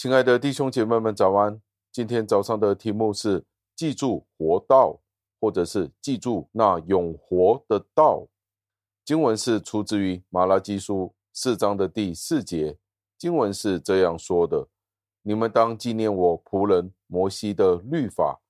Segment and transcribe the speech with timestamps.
[0.00, 1.60] 亲爱的弟兄姐妹们，早安！
[1.92, 3.44] 今天早上的题目是
[3.76, 4.98] “记住活道”，
[5.38, 8.26] 或者是“记住那永活的道”。
[9.04, 12.78] 经文是出自于马拉基书四章的第四节。
[13.18, 14.66] 经文是这样说的
[15.20, 18.40] ：“你们当纪念我仆人摩西的律法，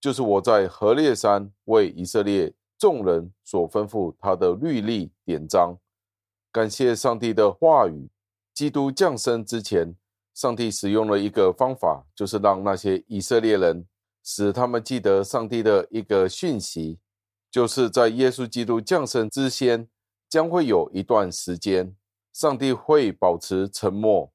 [0.00, 5.78] 就是我在何烈山为以色列众人所吩咐他的律例典章。”
[6.50, 8.10] 感谢上帝的话语。
[8.52, 9.94] 基督降生之前，
[10.36, 13.86] 上帝使用了一个方法，就是让那些以色列人
[14.22, 16.98] 使他们记得上帝的一个讯息，
[17.50, 19.88] 就是在耶稣基督降生之前，
[20.28, 21.96] 将会有一段时间，
[22.34, 24.30] 上帝会保持沉默，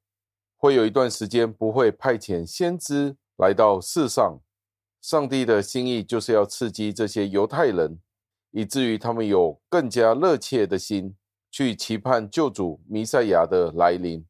[0.57, 4.39] 会有一段时间不会派遣先知来到世上。
[5.03, 7.99] 上帝的心意就是要刺激这些犹太人，
[8.49, 11.15] 以至于他们有更加热切的心。
[11.53, 14.25] 去期盼救主弥赛亚的来临，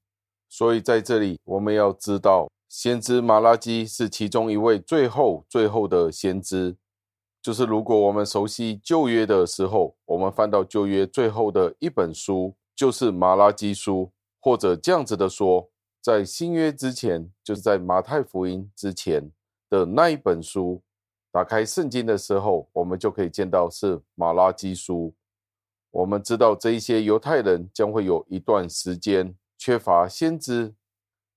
[0.51, 6.75] 所以在这里我们要知道，先知马拉基是其中一位最后最后的先知。
[7.41, 15.69] 就是如果我们熟悉旧约的时候，我们翻到旧约最后的一本书，就是马拉基书，或者这样子的说，
[16.01, 19.31] 在新约之前，就是在马太福音之前
[19.69, 20.81] 的那一本书，
[21.31, 25.13] 打开圣经的时候，我们就可以见到是马拉基书。
[25.91, 30.73] 我们知道这一些犹太人将会有一段时间缺乏先知，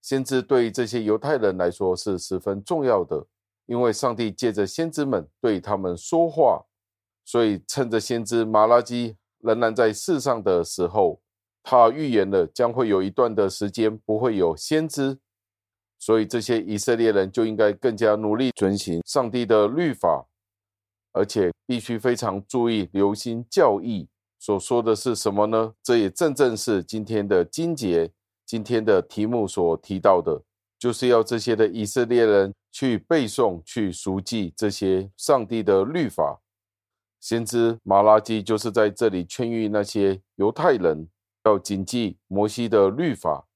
[0.01, 3.27] 先知对于这些犹太人来说是十分重要的，
[3.67, 6.65] 因为上帝借着先知们对他们说话，
[7.23, 11.21] 所以趁着先知马拉基仍然在世上的时候，
[11.63, 15.19] 他预言了将会有一段的时间不会有先知，
[15.99, 20.27] 所以这些以色列人就应该更加努力遵行上帝的律法，
[21.13, 24.09] 而且必须非常注意留心教义。
[24.45, 25.73] 所说的是什么呢？
[25.83, 28.11] 这也正正是今天的金节，
[28.45, 30.43] 今天的题目所提到的，
[30.79, 36.43] 就是要这些的以色列人去背诵、去熟记这些上帝的律法。
[37.21, 41.09] 先知马拉基就是在这里劝喻那些犹太人
[41.47, 43.47] 要谨记摩西的律法，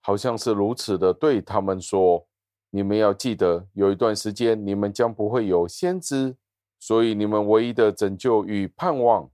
[0.00, 2.24] 好像是如此的对他们说：
[2.70, 6.36] 你们要记得，有一段时间你们将不会有先知，
[6.78, 9.28] 所以你们唯一的拯救与盼望。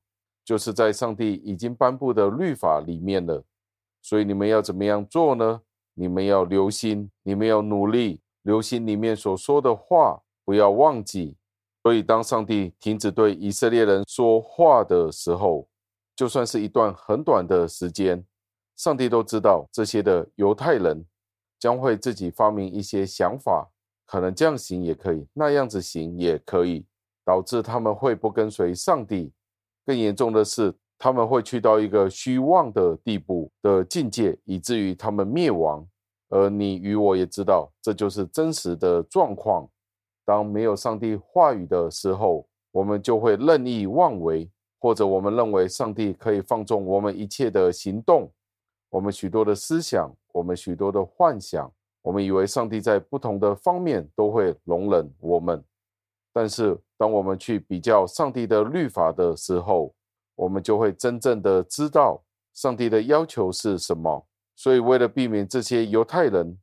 [0.44, 3.44] 就是在上帝已经颁布的律法里面了，
[4.02, 5.60] 所以你们要怎么样做呢？
[5.94, 11.36] 你们要留心，你们要努力，留心里面所说的话，不要忘记。
[11.82, 15.68] 所以当上帝停止对以色列人说话的时候，
[16.16, 18.24] 就算是一段很短的时间，
[18.76, 21.04] 上帝都知道这些的犹太人
[21.58, 23.70] 将会自己发明一些想法，
[24.06, 26.84] 可能这样行也可以，那样子行也可以，
[27.24, 29.32] 导致他们会不跟随上帝。
[29.90, 35.84] 更严重的是，他们会去到一个虚妄的地步的境界，以至于他们灭亡。
[36.28, 39.68] 而你与我也知道，这就是真实的状况。
[40.24, 48.30] 当没有上帝话语的时候，我们就会任意妄为，或者我们认为上帝可以放纵我们一切的行动，
[48.90, 51.68] 我们许多的思想，我们许多的幻想，
[52.00, 55.60] 我们以为上帝在不同的方面都会容忍我们。
[56.32, 59.94] 但是，当我们去比较上帝的律法的时候，
[60.34, 62.22] 我们就会真正的知道
[62.53, 64.27] 上帝的要求是什么。
[64.55, 66.59] 所以，为了避免这些犹太人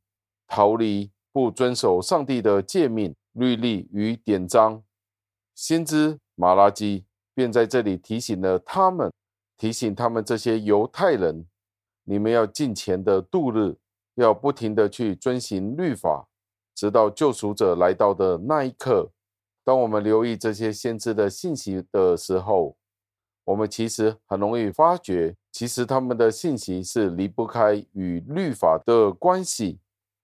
[0.48, 4.84] 逃离不遵守上帝的诫命、律例与典章，
[5.56, 9.12] 先知马拉基便在这里提醒了他们，
[9.58, 11.48] 提醒他们这些犹太人：
[12.04, 13.76] 你们要敬虔的度日，
[14.14, 16.28] 要不停的去遵行律法，
[16.76, 19.10] 直到救赎者来到的那一刻。
[19.68, 22.78] 当我们留意这些先知的信息的时候，
[23.44, 29.82] 我们其实很容易发觉，其实他们的信息是离不开与律法的关系，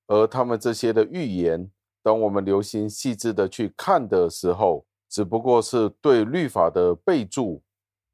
[0.07, 1.69] 而他们这些的预言，
[2.01, 7.62] 当我们留心细致的去看的时候，只不过是对律法的备注，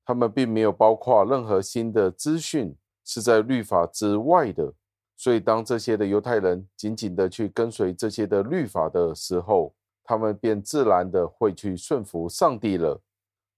[0.03, 2.75] 他们并没有包括任何新的资讯
[3.05, 4.73] 是在律法之外的。
[5.15, 9.75] 所以，当这些的犹太人紧紧的去跟随这些的律法的时候，
[10.09, 12.99] 他们便自然的会去顺服上帝了。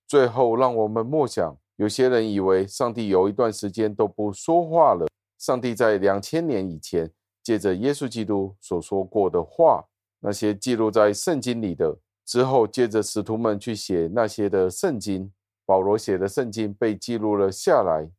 [0.05, 5.07] 最后，让我们默想：有些人以为上帝有一段时间都不说话了。
[5.39, 7.09] 上帝在两千年以前，
[7.41, 9.81] 借着耶稣基督所说过的话，
[10.19, 15.31] 那些记录在圣经里的，之后借着使徒们去写那些的圣经，
[15.65, 18.11] 保罗写的圣经被记录了下来。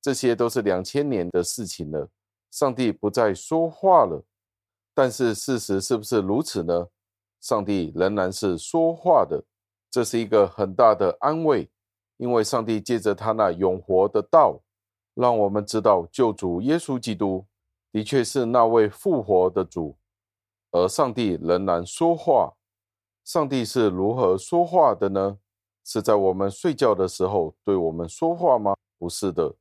[0.00, 2.08] 这些都是两千年的事情了。
[2.52, 4.24] 上帝不再说话了。
[4.94, 6.86] 但是事实是不是如此呢？
[7.44, 9.44] 上帝仍然是说话的，
[9.90, 11.68] 这是一个很大的安慰，
[12.16, 14.62] 因为上帝借着他那永活的道，
[15.12, 17.44] 让我们知道救主耶稣基督
[17.92, 19.94] 的确是那位复活的主，
[20.70, 22.54] 而上帝仍然说话。
[23.26, 25.38] 上帝是如何说话的呢？
[25.84, 28.74] 是在我们睡觉的时候对我们说话吗？
[28.98, 29.54] 不是的，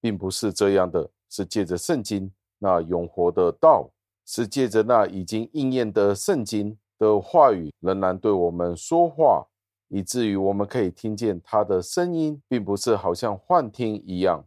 [0.00, 3.90] 并不是这样的，是借着圣经那永活的道，
[4.24, 9.46] 是借着那已经应验的圣经的话语，仍然对我们说话，
[9.88, 14.44] 以至于我们可以听见他的声音，并不是好像幻听一样，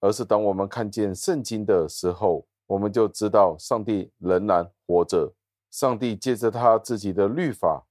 [0.00, 2.44] 而是当我们看见圣经的时候。
[2.68, 5.32] 我们就知道上帝仍然活着。
[5.70, 7.82] 上帝借着他自己的律法，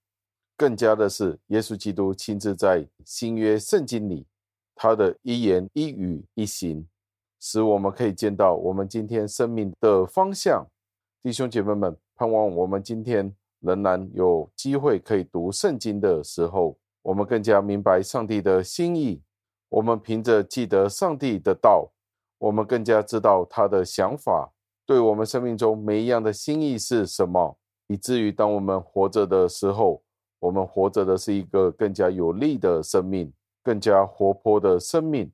[0.55, 4.27] 更加的是耶稣基督亲自在新约圣经里，
[4.75, 6.87] 他的一言一语一行，
[7.39, 10.63] 使我们可以见到我们今天生命的方向。
[11.23, 19.21] 弟兄姐妹们，盼望我们今天仍然有机会可以读圣经的时候，我们更加明白上帝的心意。
[19.69, 21.91] 我们凭着记得上帝的道，
[22.37, 24.51] 我们更加知道他的想法。
[24.85, 27.57] 对我们生命中每一样的心意是什么，
[27.87, 30.01] 以至于当我们活着的时候，
[30.39, 35.29] 我们活着的是一个更加有力的生命，更加活泼的生命，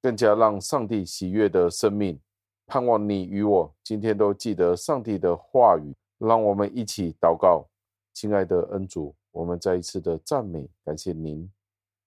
[0.00, 2.18] 更加让上帝喜悦的生命。
[2.66, 7.68] 盼望你与我今天都记得上帝的话语，让我们一起祷告。
[8.12, 11.50] 亲爱的恩主，我们再一次的赞美感谢您，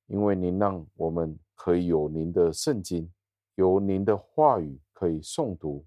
[0.08, 3.12] 因为您让我们可以有您的圣经，
[3.56, 5.86] 有您的话语可以诵读。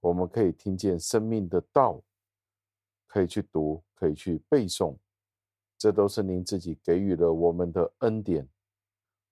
[0.00, 2.02] 我们可以听见生命的道，
[3.06, 4.96] 可以去读，可以去背诵，
[5.78, 8.48] 这都是您自己给予了我们的恩典。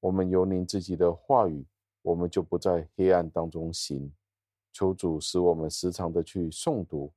[0.01, 1.67] 我们有您自己的话语，
[2.03, 4.13] 我们就不在黑暗当中行。
[4.73, 7.13] 求主使我们时常的去诵读、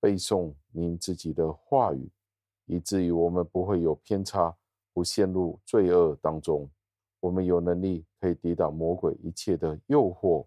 [0.00, 2.10] 背诵您自己的话语，
[2.66, 4.56] 以至于我们不会有偏差，
[4.92, 6.70] 不陷入罪恶当中。
[7.20, 10.46] 我们有能力可以抵挡魔鬼一切的诱惑。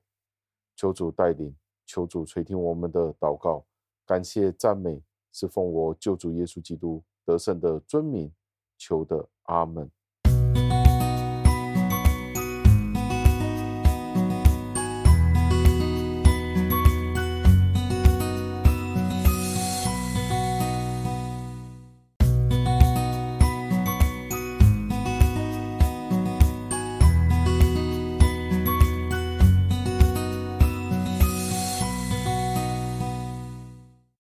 [0.76, 1.56] 求主带领。
[1.92, 3.66] 求主垂听我们的祷告，
[4.06, 5.02] 感谢赞美，
[5.32, 8.32] 是奉我救主耶稣基督得胜的尊名
[8.78, 9.90] 求的，阿门。